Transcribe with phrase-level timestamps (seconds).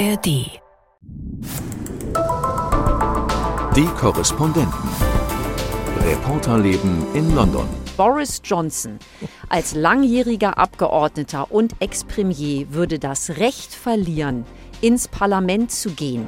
[0.00, 0.26] ARD.
[3.76, 4.88] Die Korrespondenten.
[6.02, 7.68] Reporterleben in London.
[7.98, 8.98] Boris Johnson
[9.50, 14.46] als langjähriger Abgeordneter und Ex-Premier würde das Recht verlieren,
[14.80, 16.26] ins Parlament zu gehen.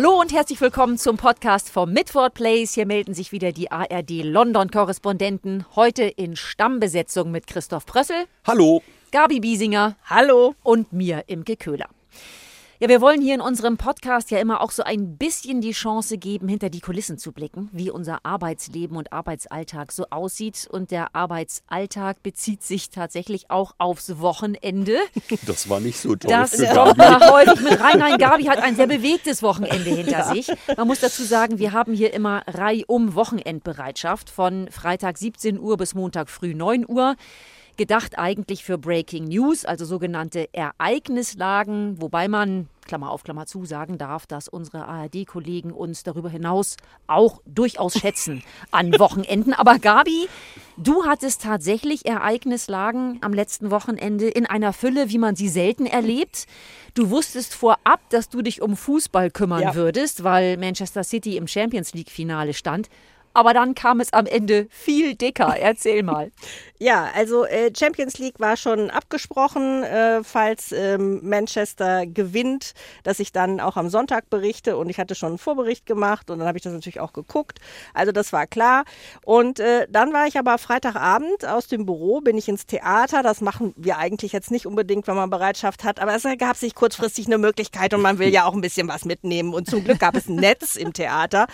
[0.00, 2.74] Hallo und herzlich willkommen zum Podcast vom Midford Place.
[2.74, 5.64] Hier melden sich wieder die ARD London-Korrespondenten.
[5.74, 8.26] Heute in Stammbesetzung mit Christoph Prössel.
[8.46, 8.80] Hallo.
[9.10, 9.96] Gabi Biesinger.
[10.04, 10.54] Hallo.
[10.62, 11.88] Und mir, Imke Köhler.
[12.80, 16.16] Ja, wir wollen hier in unserem Podcast ja immer auch so ein bisschen die Chance
[16.16, 20.68] geben, hinter die Kulissen zu blicken, wie unser Arbeitsleben und Arbeitsalltag so aussieht.
[20.70, 24.96] Und der Arbeitsalltag bezieht sich tatsächlich auch aufs Wochenende.
[25.46, 26.30] Das war nicht so toll.
[26.30, 27.98] Das kommt da häufig mit rein.
[27.98, 30.48] Nein, Gabi hat ein sehr bewegtes Wochenende hinter sich.
[30.76, 35.94] Man muss dazu sagen, wir haben hier immer reihum Wochenendbereitschaft von Freitag 17 Uhr bis
[35.94, 37.16] Montag früh 9 Uhr.
[37.78, 43.98] Gedacht eigentlich für Breaking News, also sogenannte Ereignislagen, wobei man, Klammer auf, Klammer zu, sagen
[43.98, 49.54] darf, dass unsere ARD-Kollegen uns darüber hinaus auch durchaus schätzen an Wochenenden.
[49.54, 50.28] Aber Gabi,
[50.76, 56.46] du hattest tatsächlich Ereignislagen am letzten Wochenende in einer Fülle, wie man sie selten erlebt.
[56.94, 59.74] Du wusstest vorab, dass du dich um Fußball kümmern Ja.
[59.76, 62.88] würdest, weil Manchester City im Champions League-Finale stand.
[63.34, 65.56] Aber dann kam es am Ende viel dicker.
[65.58, 66.30] Erzähl mal.
[66.80, 72.72] Ja, also äh, Champions League war schon abgesprochen, äh, falls ähm, Manchester gewinnt,
[73.02, 76.38] dass ich dann auch am Sonntag berichte und ich hatte schon einen Vorbericht gemacht und
[76.38, 77.58] dann habe ich das natürlich auch geguckt.
[77.94, 78.84] Also das war klar.
[79.24, 83.24] Und äh, dann war ich aber Freitagabend aus dem Büro, bin ich ins Theater.
[83.24, 86.76] Das machen wir eigentlich jetzt nicht unbedingt, wenn man Bereitschaft hat, aber es gab sich
[86.76, 89.52] kurzfristig eine Möglichkeit und man will ja auch ein bisschen was mitnehmen.
[89.52, 91.48] Und zum Glück gab es ein Netz im Theater.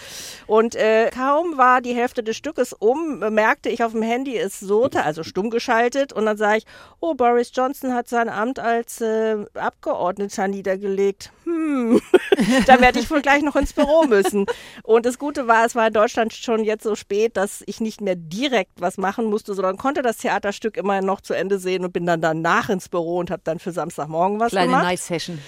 [0.47, 4.61] Und äh, kaum war die Hälfte des Stückes um, merkte ich auf dem Handy, es
[4.61, 6.13] surrte, also stumm geschaltet.
[6.13, 6.65] Und dann sah ich,
[7.01, 11.33] oh, Boris Johnson hat sein Amt als äh, Abgeordneter niedergelegt.
[11.45, 12.01] Hm,
[12.67, 14.47] da werde ich wohl gleich noch ins Büro müssen.
[14.83, 18.01] Und das Gute war, es war in Deutschland schon jetzt so spät, dass ich nicht
[18.01, 21.93] mehr direkt was machen musste, sondern konnte das Theaterstück immer noch zu Ende sehen und
[21.93, 24.85] bin dann danach ins Büro und habe dann für Samstagmorgen was Kleine gemacht.
[24.85, 25.39] Night-Session.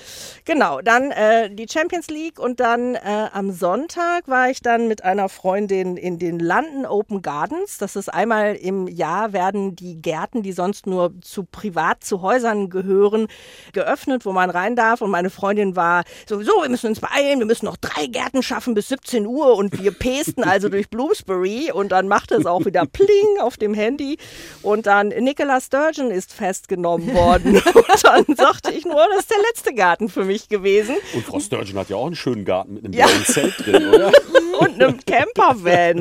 [0.45, 5.05] Genau, dann äh, die Champions League und dann äh, am Sonntag war ich dann mit
[5.05, 7.79] einer Freundin in den London Open Gardens.
[7.79, 12.71] Das ist einmal im Jahr werden die Gärten, die sonst nur zu privat zu Häusern
[12.71, 13.27] gehören,
[13.73, 15.01] geöffnet, wo man rein darf.
[15.01, 18.75] Und meine Freundin war sowieso, wir müssen uns beeilen, wir müssen noch drei Gärten schaffen
[18.75, 22.87] bis 17 Uhr und wir pesten also durch Bloomsbury und dann machte es auch wieder
[22.87, 24.17] Pling auf dem Handy
[24.63, 29.39] und dann Nicola Sturgeon ist festgenommen worden und dann sagte ich nur, das ist der
[29.51, 32.85] letzte Garten für mich gewesen Und Frau Sturgeon hat ja auch einen schönen Garten mit
[32.85, 33.07] einem Ja.
[33.07, 34.13] blauen Zelt drin, oder?
[34.61, 35.96] und einem Campervan.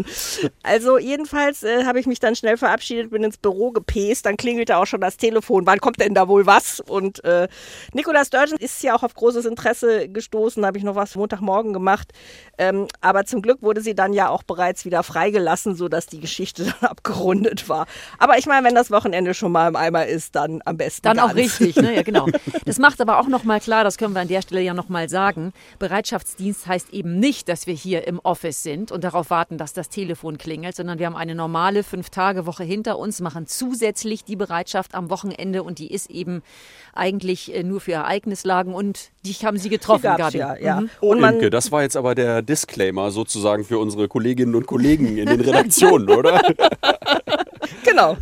[0.64, 4.78] Also jedenfalls äh, habe ich mich dann schnell verabschiedet, bin ins Büro gepest, dann klingelte
[4.78, 5.66] auch schon das Telefon.
[5.66, 6.80] Wann kommt denn da wohl was?
[6.80, 7.48] Und äh,
[7.94, 12.12] Nicola Sturgeon ist ja auch auf großes Interesse gestoßen, habe ich noch was Montagmorgen gemacht.
[12.58, 16.64] Ähm, aber zum Glück wurde sie dann ja auch bereits wieder freigelassen, sodass die Geschichte
[16.82, 17.86] dann abgerundet war.
[18.18, 21.20] Aber ich meine, wenn das Wochenende schon mal im Eimer ist, dann am besten Dann
[21.20, 21.60] auch ganz.
[21.60, 21.96] richtig, ne?
[21.96, 22.28] Ja, genau.
[22.66, 25.54] Das macht aber auch nochmal klar, das können wir an der Stelle ja nochmal sagen.
[25.80, 29.85] Bereitschaftsdienst heißt eben nicht, dass wir hier im Office sind und darauf warten, dass das
[29.90, 35.10] Telefon klingelt, sondern wir haben eine normale Fünf-Tage-Woche hinter uns, machen zusätzlich die Bereitschaft am
[35.10, 36.42] Wochenende und die ist eben
[36.94, 40.38] eigentlich äh, nur für Ereignislagen und die haben Sie getroffen, Gabi.
[40.38, 40.82] ja, ja.
[40.82, 40.90] Mhm.
[41.02, 45.18] Und man, Imke, das war jetzt aber der Disclaimer sozusagen für unsere Kolleginnen und Kollegen
[45.18, 46.42] in den Redaktionen, oder?
[47.84, 48.18] genau.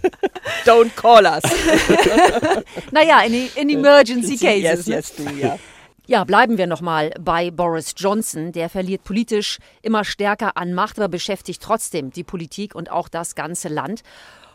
[0.66, 1.44] Don't call us.
[2.92, 4.86] Naja, in, in Emergency Cases.
[4.86, 4.96] Yes, ne?
[4.96, 5.58] yes, du, ja.
[6.06, 8.52] Ja, bleiben wir nochmal bei Boris Johnson.
[8.52, 13.36] Der verliert politisch immer stärker an Macht, aber beschäftigt trotzdem die Politik und auch das
[13.36, 14.04] ganze Land.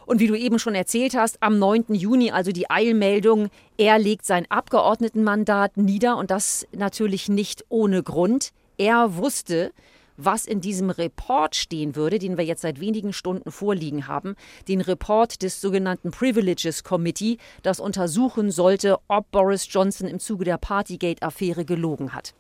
[0.05, 1.95] Und wie du eben schon erzählt hast, am 9.
[1.95, 3.49] Juni, also die Eilmeldung,
[3.79, 8.51] er legt sein Abgeordnetenmandat nieder und das natürlich nicht ohne Grund.
[8.77, 9.73] Er wusste,
[10.19, 14.35] was in diesem Report stehen würde, den wir jetzt seit wenigen Stunden vorliegen haben,
[14.67, 20.59] den Report des sogenannten Privileges Committee, das untersuchen sollte, ob Boris Johnson im Zuge der
[20.59, 22.35] Partygate-Affäre gelogen hat.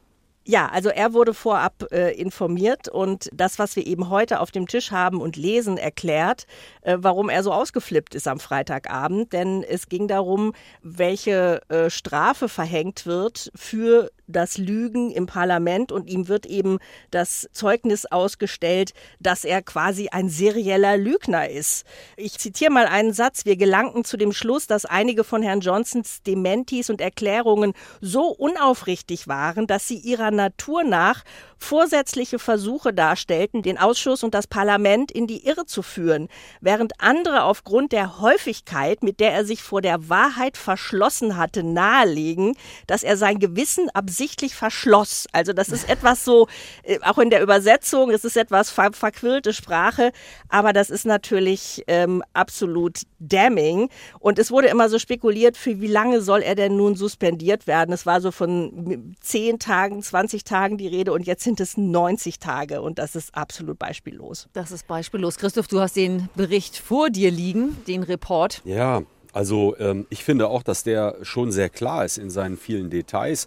[0.50, 4.66] Ja, also er wurde vorab äh, informiert und das, was wir eben heute auf dem
[4.66, 6.46] Tisch haben und lesen, erklärt,
[6.80, 9.34] äh, warum er so ausgeflippt ist am Freitagabend.
[9.34, 16.08] Denn es ging darum, welche äh, Strafe verhängt wird für das Lügen im Parlament und
[16.08, 16.78] ihm wird eben
[17.10, 21.84] das Zeugnis ausgestellt, dass er quasi ein serieller Lügner ist.
[22.16, 23.46] Ich zitiere mal einen Satz.
[23.46, 29.28] Wir gelangten zu dem Schluss, dass einige von Herrn Johnsons Dementis und Erklärungen so unaufrichtig
[29.28, 31.24] waren, dass sie ihrer Natur nach
[31.56, 36.28] vorsätzliche Versuche darstellten, den Ausschuss und das Parlament in die Irre zu führen,
[36.60, 42.54] während andere aufgrund der Häufigkeit, mit der er sich vor der Wahrheit verschlossen hatte, nahelegen,
[42.86, 44.17] dass er sein Gewissen absichtlich
[44.54, 45.26] verschloss.
[45.32, 46.48] Also das ist etwas so,
[46.82, 50.12] äh, auch in der Übersetzung, es ist etwas ver verquirlte Sprache,
[50.48, 53.88] aber das ist natürlich ähm, absolut damning.
[54.18, 57.92] Und es wurde immer so spekuliert, für wie lange soll er denn nun suspendiert werden?
[57.92, 62.38] Es war so von 10 Tagen, 20 Tagen die Rede und jetzt sind es 90
[62.38, 64.48] Tage und das ist absolut beispiellos.
[64.52, 65.36] Das ist beispiellos.
[65.36, 68.62] Christoph, du hast den Bericht vor dir liegen, den Report.
[68.64, 72.90] Ja, also ähm, ich finde auch, dass der schon sehr klar ist in seinen vielen
[72.90, 73.46] Details.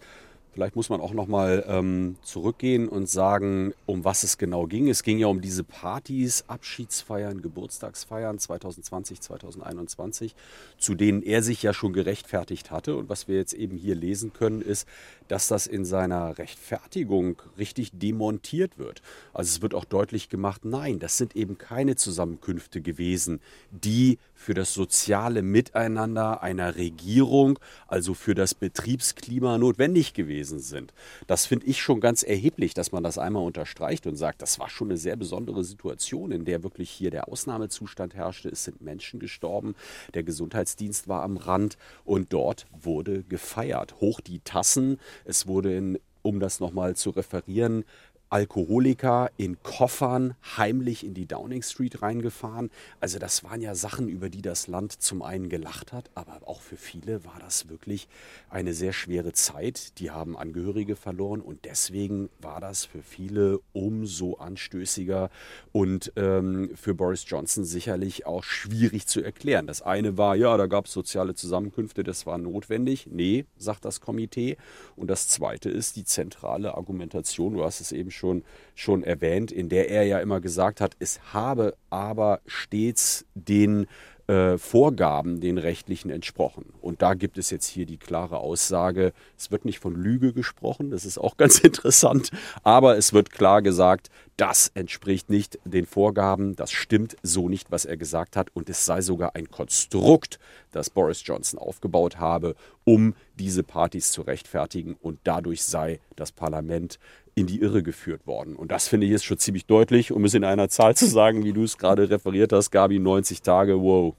[0.54, 4.90] Vielleicht muss man auch nochmal ähm, zurückgehen und sagen, um was es genau ging.
[4.90, 10.36] Es ging ja um diese Partys, Abschiedsfeiern, Geburtstagsfeiern 2020, 2021,
[10.78, 12.98] zu denen er sich ja schon gerechtfertigt hatte.
[12.98, 14.88] Und was wir jetzt eben hier lesen können, ist,
[15.30, 19.02] dass das in seiner Rechtfertigung richtig demontiert wird.
[19.34, 23.40] Also es wird auch deutlich gemacht, nein, das sind eben keine Zusammenkünfte gewesen,
[23.72, 30.94] die für das soziale Miteinander einer Regierung, also für das Betriebsklima notwendig gewesen sind.
[31.28, 34.70] Das finde ich schon ganz erheblich, dass man das einmal unterstreicht und sagt, das war
[34.70, 38.50] schon eine sehr besondere Situation, in der wirklich hier der Ausnahmezustand herrschte.
[38.50, 39.76] Es sind Menschen gestorben,
[40.16, 44.02] der Gesundheitsdienst war am Rand und dort wurde gefeiert.
[44.02, 47.84] Hoch die Tassen, es wurde in um das nochmal zu referieren,
[48.32, 52.72] Alkoholiker in Koffern heimlich in die Downing Street reingefahren.
[53.02, 56.62] Also das waren ja Sachen, über die das Land zum einen gelacht hat, aber auch
[56.62, 58.08] für viele war das wirklich
[58.50, 60.00] eine sehr schwere Zeit.
[60.00, 65.30] Die haben Angehörige verloren und deswegen war das für viele umso anstößiger
[65.74, 69.68] und ähm, für Boris Johnson sicherlich auch schwierig zu erklären.
[69.68, 73.08] Das eine war, ja, da gab es soziale Zusammenkünfte, das war notwendig.
[73.12, 74.56] Nee, sagt das Komitee.
[74.96, 78.44] Und das zweite ist die zentrale Argumentation, du hast es eben schon schon,
[78.76, 83.88] schon erwähnt, in der er ja immer gesagt hat, es habe aber stets den
[84.28, 86.72] äh, Vorgaben, den rechtlichen entsprochen.
[86.80, 90.92] Und da gibt es jetzt hier die klare Aussage, es wird nicht von Lüge gesprochen,
[90.92, 92.30] das ist auch ganz interessant,
[92.64, 97.86] aber es wird klar gesagt, das entspricht nicht den Vorgaben, das stimmt so nicht, was
[97.86, 100.40] er gesagt hat und es sei sogar ein Konstrukt,
[100.72, 107.00] das Boris Johnson aufgebaut habe, um diese Partys zu rechtfertigen und dadurch sei das Parlament
[107.42, 108.56] in die Irre geführt worden.
[108.56, 111.44] Und das finde ich ist schon ziemlich deutlich, um es in einer Zahl zu sagen,
[111.44, 114.16] wie du es gerade referiert hast, Gabi, 90 Tage, wow.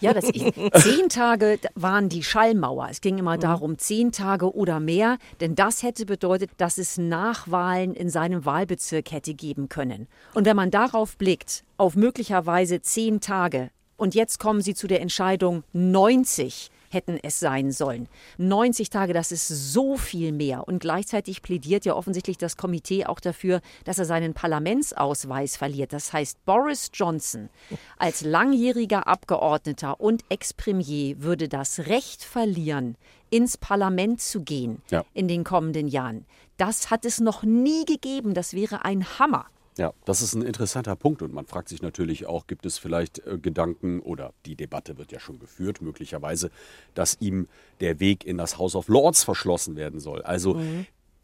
[0.00, 0.44] Ja, das ist,
[0.82, 2.88] zehn Tage waren die Schallmauer.
[2.90, 7.94] Es ging immer darum, zehn Tage oder mehr, denn das hätte bedeutet, dass es Nachwahlen
[7.94, 10.08] in seinem Wahlbezirk hätte geben können.
[10.34, 15.00] Und wenn man darauf blickt, auf möglicherweise zehn Tage, und jetzt kommen sie zu der
[15.00, 18.08] Entscheidung 90, hätten es sein sollen.
[18.38, 20.66] 90 Tage, das ist so viel mehr.
[20.66, 25.92] Und gleichzeitig plädiert ja offensichtlich das Komitee auch dafür, dass er seinen Parlamentsausweis verliert.
[25.92, 27.50] Das heißt, Boris Johnson
[27.98, 32.96] als langjähriger Abgeordneter und Ex-Premier würde das Recht verlieren,
[33.30, 35.04] ins Parlament zu gehen Ja.
[35.12, 36.24] in den kommenden Jahren.
[36.56, 38.32] Das hat es noch nie gegeben.
[38.32, 39.46] Das wäre ein Hammer.
[39.76, 43.26] Ja, das ist ein interessanter Punkt und man fragt sich natürlich auch, gibt es vielleicht
[43.26, 46.50] äh, Gedanken oder die Debatte wird ja schon geführt, möglicherweise,
[46.94, 47.48] dass ihm
[47.80, 50.22] der Weg in das House of Lords verschlossen werden soll.
[50.22, 50.60] Also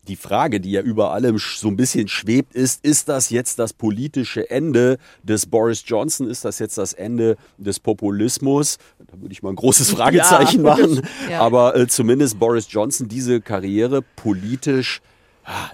[0.08, 3.72] die Frage, die ja über allem so ein bisschen schwebt, ist, ist das jetzt das
[3.72, 6.28] politische Ende des Boris Johnson?
[6.28, 8.78] Ist das jetzt das Ende des Populismus?
[8.98, 11.02] Da würde ich mal ein großes Fragezeichen machen.
[11.30, 11.40] Ja.
[11.40, 15.02] Aber äh, zumindest Boris Johnson, diese Karriere politisch,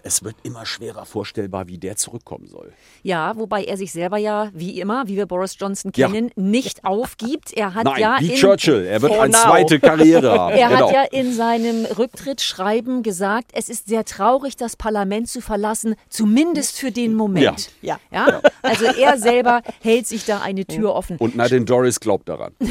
[0.03, 2.73] es wird immer schwerer vorstellbar, wie der zurückkommen soll.
[3.03, 6.09] Ja, wobei er sich selber ja, wie immer, wie wir Boris Johnson Ja.
[6.09, 7.53] kennen, nicht aufgibt.
[7.53, 8.85] Er hat Nein, ja wie in, Churchill.
[8.87, 9.43] Er wird eine now.
[9.43, 10.55] zweite Karriere haben.
[10.57, 10.87] Er genau.
[10.89, 16.79] hat ja in seinem Rücktrittsschreiben gesagt, es ist sehr traurig, das Parlament zu verlassen, zumindest
[16.79, 17.71] für den Moment.
[17.83, 17.99] Ja.
[18.11, 18.41] Ja?
[18.63, 21.17] Also er selber hält sich da eine Tür offen.
[21.19, 22.55] Und Nadine Doris glaubt daran.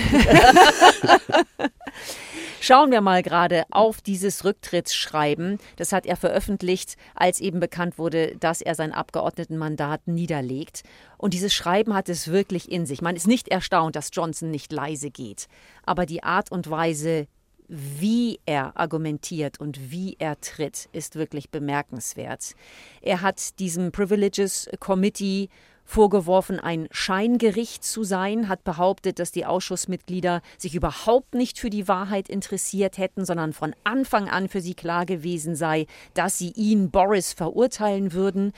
[2.67, 5.59] Schauen wir mal gerade auf dieses Rücktrittsschreiben.
[5.75, 10.81] Das hat er veröffentlicht, als eben bekannt wurde, dass er sein Abgeordnetenmandat niederlegt.
[11.19, 13.03] Und dieses Schreiben hat es wirklich in sich.
[13.03, 15.45] Man ist nicht erstaunt, dass Johnson nicht leise geht.
[15.85, 17.27] Aber die Art und Weise,
[17.67, 22.55] wie er argumentiert und wie er tritt, ist wirklich bemerkenswert.
[23.03, 25.49] Er hat diesem Privileges Committee
[25.85, 31.87] vorgeworfen, ein Scheingericht zu sein, hat behauptet, dass die Ausschussmitglieder sich überhaupt nicht für die
[31.87, 36.91] Wahrheit interessiert hätten, sondern von Anfang an für sie klar gewesen sei, dass sie ihn,
[36.91, 38.51] Boris, verurteilen würden.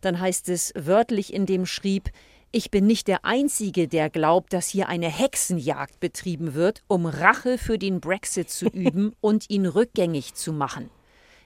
[0.00, 2.10] Dann heißt es wörtlich in dem Schrieb,
[2.52, 7.58] ich bin nicht der Einzige, der glaubt, dass hier eine Hexenjagd betrieben wird, um Rache
[7.58, 10.90] für den Brexit zu üben und ihn rückgängig zu machen.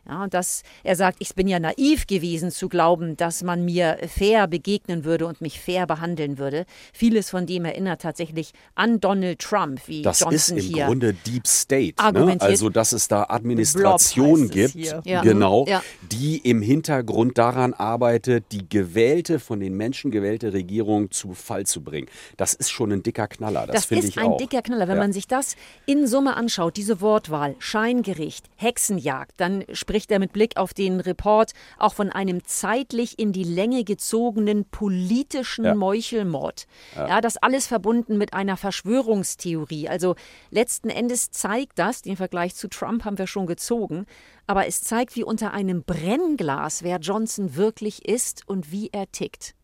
[0.06, 4.46] Ja, dass er sagt, ich bin ja naiv gewesen zu glauben, dass man mir fair
[4.46, 6.66] begegnen würde und mich fair behandeln würde.
[6.92, 11.14] Vieles von dem erinnert tatsächlich an Donald Trump, wie das Johnson ist im hier Grunde
[11.14, 11.94] Deep State.
[12.12, 12.36] Ne?
[12.40, 14.74] Also, dass es da Administration gibt.
[15.04, 15.22] Ja.
[15.22, 15.82] genau, Ja.
[16.02, 21.82] die im Hintergrund daran arbeitet, die gewählte, von den Menschen gewählte Regierung zu Fall zu
[21.82, 22.08] bringen.
[22.36, 23.66] Das ist schon ein dicker Knaller.
[23.66, 24.36] Das, Das, finde ist ich ein auch.
[24.36, 24.86] dicker Knaller.
[24.88, 25.02] Wenn Ja.
[25.02, 25.56] man sich das
[25.86, 31.52] in Summe anschaut, diese Wortwahl, Scheingericht, Hexenjagd, dann spricht er mit Blick auf den Report
[31.78, 35.74] auch von einem zeitlich in die Länge gezogenen politischen Ja.
[35.74, 36.66] Meuchelmord.
[36.96, 37.20] Ja.
[37.20, 39.88] das alles verbunden mit einer Verschwörungstheorie.
[39.88, 40.16] Also
[40.50, 44.06] letzten Endes zeigt das, den Vergleich zu Trump haben wir schon gezogen,
[44.46, 49.54] aber es zeigt, wie unter einem Brennglas, wer Johnson wirklich ist und wie er tickt.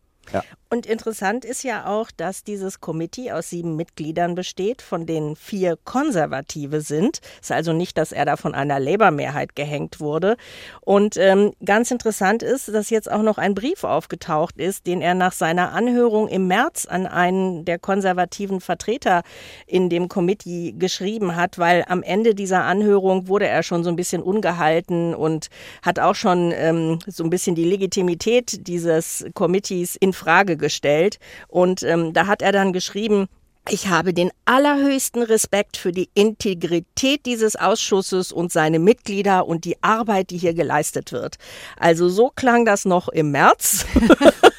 [0.73, 5.77] Und interessant ist ja auch, dass dieses Committee aus sieben Mitgliedern besteht, von denen vier
[5.83, 7.19] Konservative sind.
[7.41, 10.37] Es ist also nicht, dass er da von einer Labour-Mehrheit gehängt wurde.
[10.79, 15.13] Und ähm, ganz interessant ist, dass jetzt auch noch ein Brief aufgetaucht ist, den er
[15.13, 19.23] nach seiner Anhörung im März an einen der konservativen Vertreter
[19.67, 23.97] in dem Committee geschrieben hat, weil am Ende dieser Anhörung wurde er schon so ein
[23.97, 25.49] bisschen ungehalten und
[25.81, 31.19] hat auch schon ähm, so ein bisschen die Legitimität dieses Committees in Frage gestellt.
[31.47, 33.27] Und ähm, da hat er dann geschrieben,
[33.69, 39.81] ich habe den allerhöchsten Respekt für die Integrität dieses Ausschusses und seine Mitglieder und die
[39.83, 41.37] Arbeit, die hier geleistet wird.
[41.77, 43.85] Also so klang das noch im März.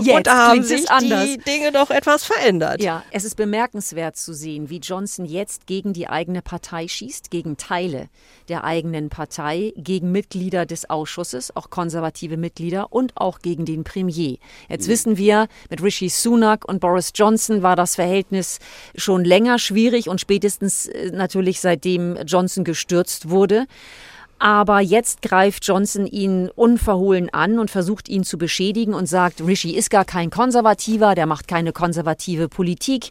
[0.00, 2.82] Jetzt und da haben sich die Dinge doch etwas verändert.
[2.82, 7.56] Ja, es ist bemerkenswert zu sehen, wie Johnson jetzt gegen die eigene Partei schießt, gegen
[7.56, 8.08] Teile
[8.48, 14.38] der eigenen Partei, gegen Mitglieder des Ausschusses, auch konservative Mitglieder und auch gegen den Premier.
[14.68, 18.58] Jetzt wissen wir, mit Rishi Sunak und Boris Johnson war das Verhältnis
[18.94, 23.66] schon länger schwierig und spätestens äh, natürlich seitdem Johnson gestürzt wurde.
[24.38, 29.70] Aber jetzt greift Johnson ihn unverhohlen an und versucht ihn zu beschädigen und sagt, Rishi
[29.70, 33.10] ist gar kein Konservativer, der macht keine konservative Politik.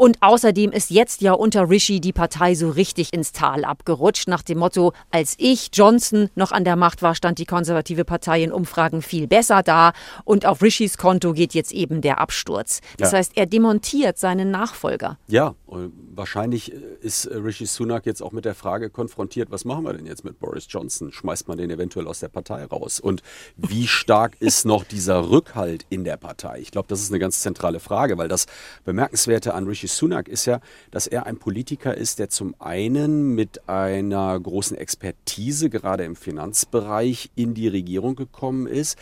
[0.00, 4.42] Und außerdem ist jetzt ja unter Rishi die Partei so richtig ins Tal abgerutscht, nach
[4.42, 8.50] dem Motto, als ich, Johnson, noch an der Macht war, stand die konservative Partei in
[8.50, 9.92] Umfragen viel besser da
[10.24, 12.80] und auf Rishis Konto geht jetzt eben der Absturz.
[12.96, 13.18] Das Ja.
[13.18, 15.18] heißt, er demontiert seinen Nachfolger.
[15.26, 19.84] Ja, und wahrscheinlich ist äh, Rishi Sunak jetzt auch mit der Frage konfrontiert, was machen
[19.84, 21.12] wir denn jetzt mit Boris Johnson?
[21.12, 23.00] Schmeißt man den eventuell aus der Partei raus?
[23.00, 23.22] Und
[23.58, 26.58] wie stark ist noch dieser Rückhalt in der Partei?
[26.60, 28.46] Ich glaube, das ist eine ganz zentrale Frage, weil das
[28.86, 33.68] Bemerkenswerte an Rishi Sunak ist ja, dass er ein Politiker ist, der zum einen mit
[33.68, 38.98] einer großen Expertise gerade im Finanzbereich in die Regierung gekommen ist.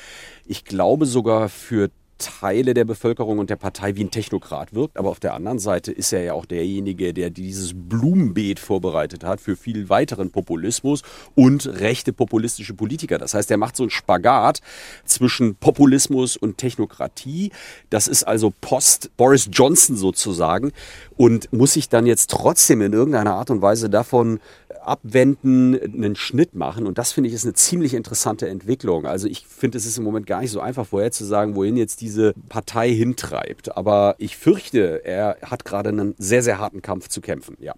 [0.46, 5.10] Ich glaube sogar für Teile der Bevölkerung und der Partei wie ein Technokrat wirkt, aber
[5.10, 9.56] auf der anderen Seite ist er ja auch derjenige, der dieses Blumenbeet vorbereitet hat für
[9.56, 11.02] viel weiteren Populismus
[11.34, 13.18] und rechte populistische Politiker.
[13.18, 14.60] Das heißt, er macht so einen Spagat
[15.04, 17.52] zwischen Populismus und Technokratie.
[17.90, 20.72] Das ist also Post Boris Johnson sozusagen
[21.16, 24.40] und muss sich dann jetzt trotzdem in irgendeiner Art und Weise davon
[24.88, 26.86] abwenden, einen Schnitt machen.
[26.86, 29.06] Und das finde ich ist eine ziemlich interessante Entwicklung.
[29.06, 31.76] Also ich finde, es ist im Moment gar nicht so einfach vorher zu sagen, wohin
[31.76, 33.76] jetzt diese Partei hintreibt.
[33.76, 37.56] Aber ich fürchte, er hat gerade einen sehr, sehr harten Kampf zu kämpfen.
[37.60, 37.74] Ja.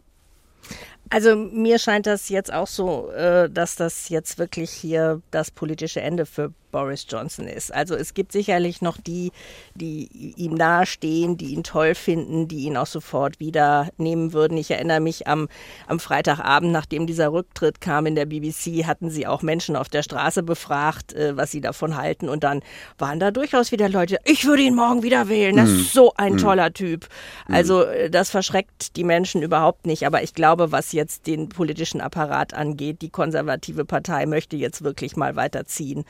[1.11, 6.00] Also mir scheint das jetzt auch so, äh, dass das jetzt wirklich hier das politische
[6.00, 7.72] Ende für Boris Johnson ist.
[7.72, 9.32] Also es gibt sicherlich noch die,
[9.74, 14.56] die ihm nahestehen, die ihn toll finden, die ihn auch sofort wieder nehmen würden.
[14.56, 15.48] Ich erinnere mich am,
[15.86, 20.02] am Freitagabend, nachdem dieser Rücktritt kam in der BBC, hatten sie auch Menschen auf der
[20.02, 22.28] Straße befragt, äh, was sie davon halten.
[22.28, 22.62] Und dann
[22.98, 25.56] waren da durchaus wieder Leute, ich würde ihn morgen wieder wählen.
[25.56, 27.08] Das ist so ein toller Typ.
[27.48, 30.06] Also äh, das verschreckt die Menschen überhaupt nicht.
[30.06, 35.16] Aber ich glaube, was jetzt den politischen Apparat angeht, die konservative Partei möchte jetzt wirklich
[35.16, 36.04] mal weiterziehen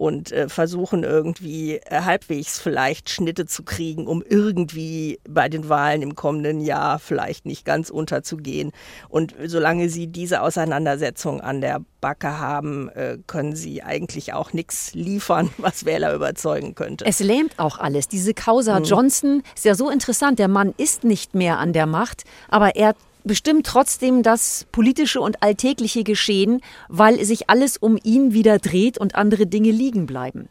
[0.00, 6.00] und äh, versuchen irgendwie äh, halbwegs vielleicht Schnitte zu kriegen, um irgendwie bei den Wahlen
[6.00, 8.72] im kommenden Jahr vielleicht nicht ganz unterzugehen.
[9.10, 14.94] Und solange sie diese Auseinandersetzung an der Backe haben, äh, können sie eigentlich auch nichts
[14.94, 17.04] liefern, was Wähler überzeugen könnte.
[17.04, 18.08] Es lähmt auch alles.
[18.08, 20.38] Diese Causa Johnson ist ja so interessant.
[20.38, 25.42] Der Mann ist nicht mehr an der Macht, aber er bestimmt trotzdem das politische und
[25.42, 30.48] alltägliche Geschehen, weil sich alles um ihn wieder dreht und andere Dinge liegen bleiben.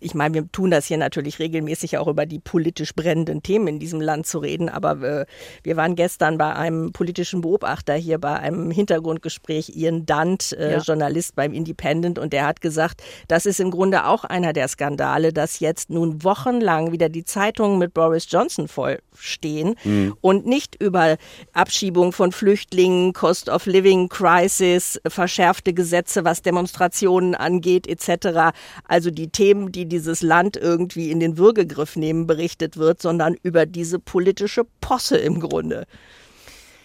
[0.00, 3.78] Ich meine, wir tun das hier natürlich regelmäßig auch über die politisch brennenden Themen in
[3.78, 5.26] diesem Land zu reden, aber äh,
[5.62, 10.78] wir waren gestern bei einem politischen Beobachter hier bei einem Hintergrundgespräch, Ian Dunt, äh, ja.
[10.78, 15.32] Journalist beim Independent, und der hat gesagt, das ist im Grunde auch einer der Skandale,
[15.32, 20.16] dass jetzt nun wochenlang wieder die Zeitungen mit Boris Johnson vollstehen mhm.
[20.20, 21.16] und nicht über
[21.52, 28.56] Abschiebung von Flüchtlingen, Cost of Living Crisis, verschärfte Gesetze, was Demonstrationen angeht, etc.
[28.84, 33.66] Also die Themen, die dieses Land irgendwie in den Würgegriff nehmen, berichtet wird, sondern über
[33.66, 35.86] diese politische Posse im Grunde.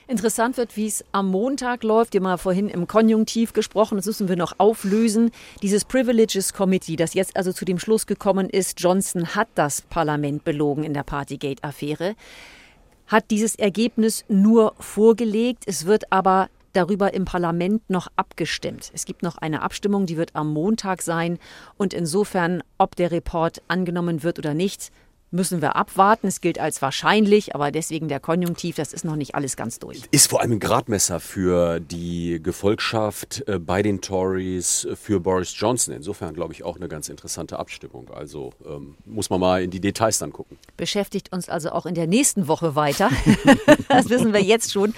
[0.08, 2.14] Interessant wird, wie es am Montag läuft.
[2.14, 5.32] Wir haben ja vorhin im Konjunktiv gesprochen, das müssen wir noch auflösen.
[5.64, 10.44] Dieses Privileges Committee, das jetzt also zu dem Schluss gekommen ist, Johnson hat das Parlament
[10.44, 12.16] belogen in der Partygate-Affäre,
[13.08, 15.64] hat dieses Ergebnis nur vorgelegt.
[15.66, 18.92] Es wird aber darüber im Parlament noch abgestimmt.
[18.94, 21.40] Es gibt noch eine Abstimmung, die wird am Montag sein.
[21.78, 24.92] Und insofern, ob der Report angenommen wird oder nicht,
[25.32, 26.28] müssen wir abwarten.
[26.28, 30.02] Es gilt als wahrscheinlich, aber deswegen der Konjunktiv, das ist noch nicht alles ganz durch.
[30.12, 35.94] Ist vor allem ein Gradmesser für die Gefolgschaft äh, bei den Tories für Boris Johnson.
[35.94, 38.10] Insofern glaube ich auch eine ganz interessante Abstimmung.
[38.14, 40.58] Also ähm, muss man mal in die Details dann gucken.
[40.78, 43.10] Beschäftigt uns also auch in der nächsten Woche weiter.
[43.90, 44.94] das wissen wir jetzt schon.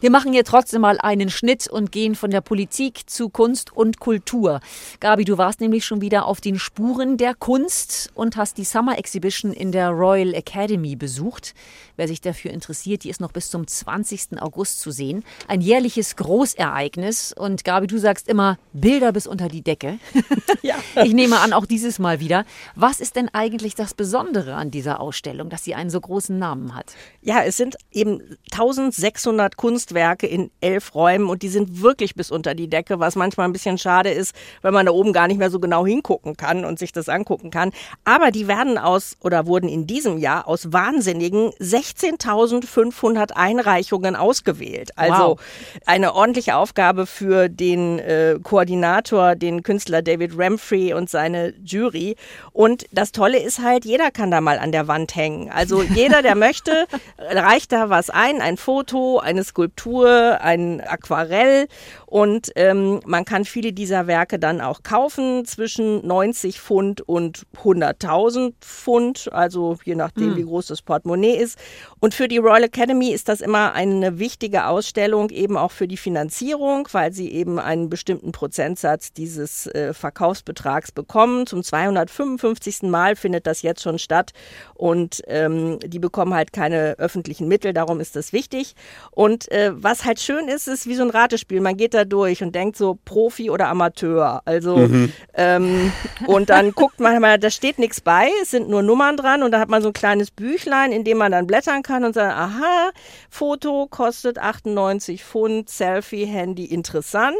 [0.00, 4.00] Wir machen hier trotzdem mal einen Schnitt und gehen von der Politik zu Kunst und
[4.00, 4.60] Kultur.
[4.98, 8.98] Gabi, du warst nämlich schon wieder auf den Spuren der Kunst und hast die Summer
[8.98, 11.54] Exhibition in der Royal Academy besucht.
[11.96, 14.40] Wer sich dafür interessiert, die ist noch bis zum 20.
[14.40, 15.22] August zu sehen.
[15.48, 17.34] Ein jährliches Großereignis.
[17.36, 19.98] Und Gabi, du sagst immer Bilder bis unter die Decke.
[20.62, 20.76] Ja.
[21.04, 22.44] Ich nehme an, auch dieses Mal wieder.
[22.74, 26.74] Was ist denn eigentlich das Besondere an dieser Ausstellung, dass sie einen so großen Namen
[26.74, 26.92] hat?
[27.22, 28.20] Ja, es sind eben
[28.52, 33.16] 1600 Kunst Kunstwerke in elf Räumen und die sind wirklich bis unter die Decke, was
[33.16, 36.36] manchmal ein bisschen schade ist, weil man da oben gar nicht mehr so genau hingucken
[36.36, 37.72] kann und sich das angucken kann.
[38.04, 44.90] Aber die werden aus oder wurden in diesem Jahr aus wahnsinnigen 16.500 Einreichungen ausgewählt.
[44.96, 45.40] Also wow.
[45.86, 52.14] eine ordentliche Aufgabe für den äh, Koordinator, den Künstler David Ramfrey und seine Jury.
[52.52, 55.50] Und das Tolle ist halt, jeder kann da mal an der Wand hängen.
[55.50, 56.86] Also jeder, der möchte,
[57.18, 61.66] reicht da was ein, ein Foto, eine Skulptur Skulptur, ein Aquarell
[62.06, 68.52] und ähm, man kann viele dieser Werke dann auch kaufen zwischen 90 Pfund und 100.000
[68.60, 70.36] Pfund, also je nachdem, mhm.
[70.36, 71.58] wie groß das Portemonnaie ist.
[72.00, 75.98] Und für die Royal Academy ist das immer eine wichtige Ausstellung, eben auch für die
[75.98, 81.46] Finanzierung, weil sie eben einen bestimmten Prozentsatz dieses äh, Verkaufsbetrags bekommen.
[81.46, 82.82] Zum 255.
[82.84, 84.32] Mal findet das jetzt schon statt
[84.74, 88.74] und ähm, die bekommen halt keine öffentlichen Mittel, darum ist das wichtig.
[89.10, 91.60] Und äh, was halt schön ist, ist wie so ein Ratespiel.
[91.60, 94.40] Man geht da durch und denkt so Profi oder Amateur.
[94.46, 95.12] Also mhm.
[95.34, 95.92] ähm,
[96.26, 99.50] und dann guckt man mal, da steht nichts bei, es sind nur Nummern dran und
[99.50, 102.34] da hat man so ein kleines Büchlein, in dem man dann blättern kann und sagt,
[102.34, 102.90] aha,
[103.28, 107.38] Foto kostet 98 Pfund, Selfie, Handy, interessant.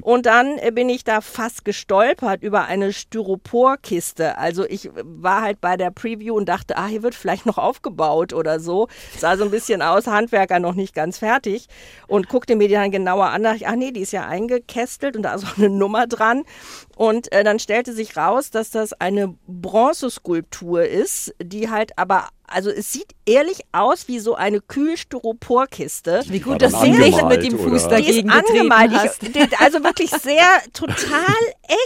[0.00, 4.38] Und dann äh, bin ich da fast gestolpert über eine Styroporkiste.
[4.38, 8.32] Also ich war halt bei der Preview und dachte, ah, hier wird vielleicht noch aufgebaut
[8.32, 8.88] oder so.
[9.18, 11.68] Sah so ein bisschen aus, Handwerker noch nicht ganz fertig
[12.06, 13.42] und guckte mir die dann genauer an.
[13.42, 16.44] Dachte ich, ach nee, die ist ja eingekästelt und da ist auch eine Nummer dran.
[17.00, 22.68] Und äh, dann stellte sich raus, dass das eine Bronzeskulptur ist, die halt aber also
[22.68, 26.24] es sieht ehrlich aus wie so eine Kühlstyroporkiste.
[26.26, 27.96] Wie gut, dass sie nicht mit dem Fuß oder?
[27.96, 28.92] dagegen die ist angemalt.
[28.92, 31.36] Ich, also wirklich sehr total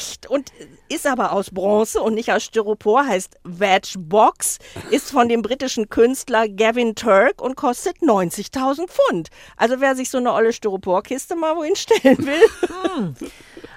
[0.00, 0.50] echt und
[0.88, 4.58] ist aber aus Bronze und nicht aus Styropor, heißt Veg Box,
[4.90, 9.28] ist von dem britischen Künstler Gavin Turk und kostet 90.000 Pfund.
[9.56, 12.42] Also wer sich so eine olle Styroporkiste mal wohin stellen will.
[12.96, 13.14] Hm.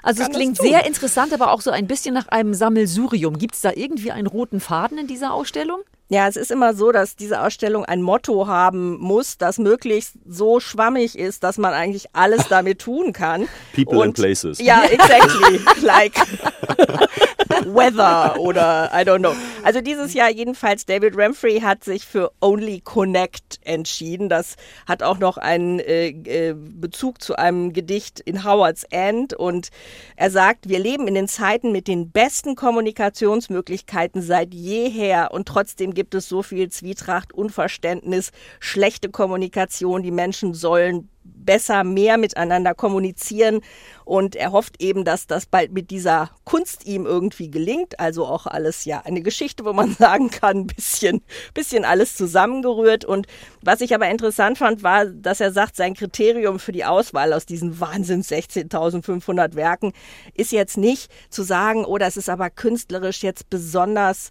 [0.04, 3.38] Also es klingt sehr interessant, aber auch so ein bisschen nach einem Sammelsurium.
[3.38, 5.80] Gibt es da irgendwie einen roten Faden in dieser Ausstellung?
[6.10, 10.62] Ja, es ist immer so, dass diese Ausstellung ein Motto haben muss, das möglichst so
[10.62, 13.50] schwammig ist, dass man eigentlich alles damit tun kann.
[13.76, 14.60] People und, and places.
[14.60, 15.60] Ja, exactly.
[15.82, 16.14] like
[17.66, 19.36] weather oder I don't know.
[19.64, 24.30] Also dieses Jahr jedenfalls, David Ramfrey hat sich für Only Connect entschieden.
[24.30, 24.56] Das
[24.88, 29.70] hat auch noch einen äh, äh, Bezug zu einem Gedicht in Howard's End und
[30.16, 35.94] er sagt, wir leben in den Zeiten mit den besten Kommunikationsmöglichkeiten seit jeher und trotzdem
[35.94, 40.04] gibt es so viel Zwietracht, Unverständnis, schlechte Kommunikation.
[40.04, 41.10] Die Menschen sollen
[41.48, 43.62] besser, mehr miteinander kommunizieren.
[44.06, 48.00] Und er hofft eben, dass das bald mit dieser Kunst ihm irgendwie gelingt.
[48.00, 51.24] Also auch alles ja eine Geschichte, wo man sagen kann, ein bisschen,
[51.56, 53.04] bisschen alles zusammengerührt.
[53.04, 53.26] Und
[53.64, 57.48] was ich aber interessant fand, war, dass er sagt, sein Kriterium für die Auswahl aus
[57.48, 59.94] diesen Wahnsinns 16.500 Werken
[60.36, 64.30] ist jetzt nicht zu sagen, oh, das ist aber künstlerisch jetzt besonders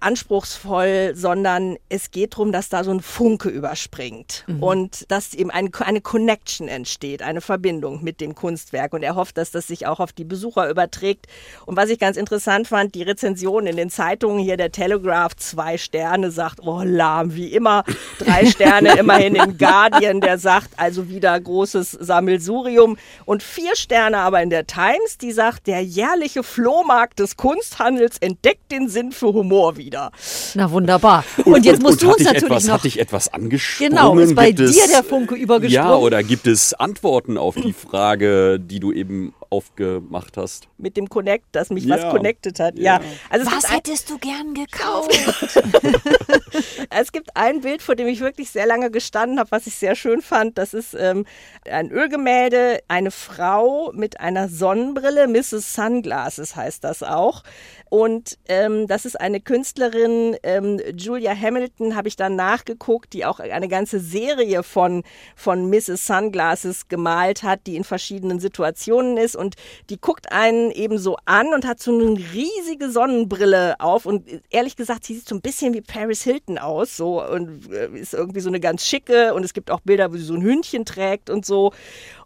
[0.00, 4.62] anspruchsvoll, sondern es geht darum, dass da so ein Funke überspringt mhm.
[4.62, 8.94] und dass eben eine, eine Connection entsteht, eine Verbindung mit dem Kunstwerk.
[8.94, 11.26] Und er hofft, dass das sich auch auf die Besucher überträgt.
[11.66, 15.76] Und was ich ganz interessant fand, die Rezension in den Zeitungen hier, der Telegraph, zwei
[15.76, 17.84] Sterne, sagt, oh, lahm, wie immer,
[18.18, 24.42] drei Sterne immerhin im Guardian, der sagt, also wieder großes Sammelsurium und vier Sterne aber
[24.42, 29.76] in der Times, die sagt, der jährliche Flohmarkt des Kunsthandels entdeckt den Sinn für Humor
[29.76, 30.10] wieder wieder.
[30.54, 31.24] Na wunderbar.
[31.38, 32.74] Und, und jetzt musst und, du uns natürlich etwas, noch.
[32.74, 33.90] Hat dich etwas angesprochen?
[33.90, 35.90] Genau, ist bei gibt dir es, der Funke übergesprungen?
[35.90, 40.68] Ja, oder gibt es Antworten auf die Frage, die du eben aufgemacht hast?
[40.78, 41.96] Mit dem Connect, dass mich ja.
[41.96, 42.78] was connected hat.
[42.78, 43.00] Ja.
[43.00, 43.00] ja.
[43.28, 45.10] Also was hättest du gern gekauft?
[46.90, 49.96] es gibt ein Bild, vor dem ich wirklich sehr lange gestanden habe, was ich sehr
[49.96, 50.56] schön fand.
[50.56, 51.26] Das ist ähm,
[51.68, 55.74] ein Ölgemälde, eine Frau mit einer Sonnenbrille, Mrs.
[55.74, 57.42] Sunglasses heißt das auch.
[57.90, 63.40] Und ähm, das ist eine Künstlerin, ähm, Julia Hamilton, habe ich dann nachgeguckt, die auch
[63.40, 65.02] eine ganze Serie von,
[65.34, 66.06] von Mrs.
[66.06, 69.34] Sunglasses gemalt hat, die in verschiedenen Situationen ist.
[69.40, 69.56] Und
[69.88, 74.06] die guckt einen eben so an und hat so eine riesige Sonnenbrille auf.
[74.06, 76.96] Und ehrlich gesagt, sie sieht so ein bisschen wie Paris Hilton aus.
[76.96, 79.34] So und äh, ist irgendwie so eine ganz schicke.
[79.34, 81.72] Und es gibt auch Bilder, wo sie so ein Hündchen trägt und so.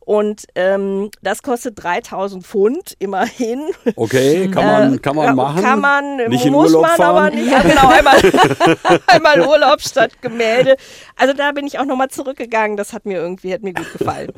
[0.05, 3.63] Und ähm, das kostet 3000 Pfund immerhin.
[3.97, 5.63] Okay, kann man, äh, kann man machen.
[5.63, 7.03] Kann man, nicht muss man fahren.
[7.03, 7.51] aber nicht.
[7.51, 8.17] Ja, genau, einmal,
[9.07, 10.77] einmal Urlaub statt Gemälde.
[11.17, 12.77] Also da bin ich auch nochmal zurückgegangen.
[12.77, 14.33] Das hat mir irgendwie, hat mir gut gefallen.